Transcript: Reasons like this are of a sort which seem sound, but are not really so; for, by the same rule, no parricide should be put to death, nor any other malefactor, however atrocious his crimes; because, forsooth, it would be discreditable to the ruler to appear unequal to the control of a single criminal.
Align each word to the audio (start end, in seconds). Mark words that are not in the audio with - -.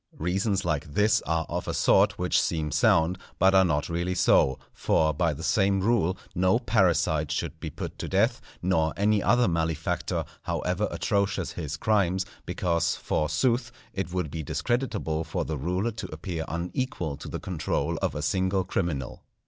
Reasons 0.17 0.65
like 0.65 0.95
this 0.95 1.21
are 1.27 1.45
of 1.47 1.67
a 1.67 1.75
sort 1.75 2.17
which 2.17 2.41
seem 2.41 2.71
sound, 2.71 3.19
but 3.37 3.53
are 3.53 3.63
not 3.63 3.87
really 3.87 4.15
so; 4.15 4.57
for, 4.73 5.13
by 5.13 5.31
the 5.31 5.43
same 5.43 5.79
rule, 5.79 6.17
no 6.33 6.57
parricide 6.57 7.31
should 7.31 7.59
be 7.59 7.69
put 7.69 7.99
to 7.99 8.07
death, 8.09 8.41
nor 8.63 8.95
any 8.97 9.21
other 9.21 9.47
malefactor, 9.47 10.25
however 10.41 10.87
atrocious 10.89 11.51
his 11.51 11.77
crimes; 11.77 12.25
because, 12.47 12.95
forsooth, 12.95 13.71
it 13.93 14.11
would 14.11 14.31
be 14.31 14.41
discreditable 14.41 15.23
to 15.23 15.43
the 15.43 15.55
ruler 15.55 15.91
to 15.91 16.11
appear 16.11 16.45
unequal 16.47 17.15
to 17.15 17.27
the 17.29 17.39
control 17.39 17.99
of 18.01 18.15
a 18.15 18.23
single 18.23 18.63
criminal. 18.63 19.21